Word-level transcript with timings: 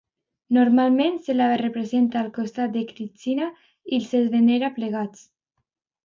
Normalment 0.55 1.17
se 1.25 1.33
la 1.33 1.49
representa 1.61 2.21
al 2.23 2.31
costat 2.37 2.73
de 2.77 2.83
Krixna 2.91 3.49
i 3.97 3.99
se'ls 4.07 4.31
venera 4.37 4.71
plegats. 4.79 5.27